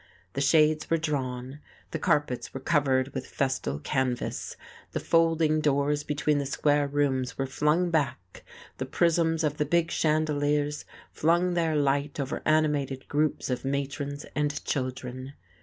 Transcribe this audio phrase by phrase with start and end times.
[0.33, 1.59] The shades were drawn,
[1.91, 4.57] the carpets were covered with festal canvas,
[4.93, 8.43] the folding doors between the square rooms were flung back,
[8.79, 14.65] the prisms of the big chandeliers flung their light over animated groups of matrons and
[14.65, 15.33] children.